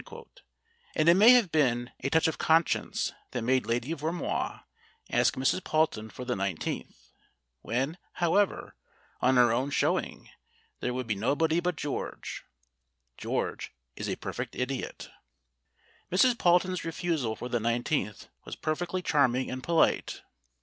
And 0.95 1.07
it 1.07 1.13
may 1.13 1.29
have 1.33 1.51
been 1.51 1.91
a 1.99 2.09
touch 2.09 2.27
of 2.27 2.39
conscience 2.39 3.11
that 3.33 3.43
made 3.43 3.67
Lady 3.67 3.93
Vermoise 3.93 4.61
ask 5.11 5.35
Mrs. 5.35 5.59
Palton 5.61 6.09
for 6.11 6.25
the 6.25 6.33
iQth, 6.33 7.11
when, 7.61 7.99
however, 8.13 8.75
on 9.21 9.35
her 9.35 9.51
own 9.53 9.69
show 9.69 9.99
ing 9.99 10.27
there 10.79 10.91
would 10.91 11.05
be 11.05 11.13
nobody 11.13 11.59
but 11.59 11.75
George 11.75 12.43
(George 13.15 13.73
is 13.95 14.09
a 14.09 14.15
perfect 14.15 14.55
idiot). 14.55 15.11
Mrs. 16.11 16.33
Palton's 16.35 16.83
refusal 16.83 17.35
for 17.35 17.47
the 17.47 17.59
iQth 17.59 18.27
was 18.43 18.55
perfectly 18.55 19.03
charming 19.03 19.51
and 19.51 19.61
polite. 19.61 20.23